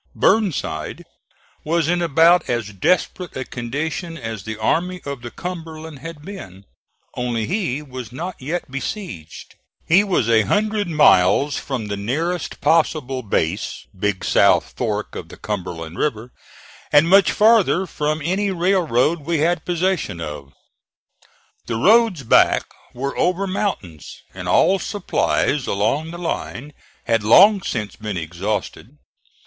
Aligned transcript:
Burnside 0.15 1.03
was 1.63 1.87
in 1.87 2.01
about 2.01 2.49
as 2.49 2.73
desperate 2.73 3.37
a 3.37 3.45
condition 3.45 4.17
as 4.17 4.41
the 4.45 4.57
Army 4.57 4.99
of 5.05 5.21
the 5.21 5.29
Cumberland 5.29 5.99
had 5.99 6.23
been, 6.25 6.65
only 7.13 7.45
he 7.45 7.83
was 7.83 8.11
not 8.11 8.35
yet 8.41 8.71
besieged. 8.71 9.53
He 9.87 10.03
was 10.03 10.27
a 10.27 10.41
hundred 10.41 10.87
miles 10.87 11.55
from 11.57 11.85
the 11.85 11.97
nearest 11.97 12.61
possible 12.61 13.21
base, 13.21 13.85
Big 13.95 14.25
South 14.25 14.73
Fork 14.75 15.13
of 15.15 15.29
the 15.29 15.37
Cumberland 15.37 15.99
River, 15.99 16.31
and 16.91 17.07
much 17.07 17.31
farther 17.31 17.85
from 17.85 18.23
any 18.23 18.49
railroad 18.49 19.19
we 19.19 19.37
had 19.41 19.65
possession 19.65 20.19
of. 20.19 20.51
The 21.67 21.75
roads 21.75 22.23
back 22.23 22.63
were 22.95 23.15
over 23.19 23.45
mountains, 23.45 24.23
and 24.33 24.47
all 24.47 24.79
supplies 24.79 25.67
along 25.67 26.09
the 26.09 26.17
line 26.17 26.73
had 27.03 27.21
long 27.21 27.61
since 27.61 27.95
been 27.95 28.17
exhausted. 28.17 28.97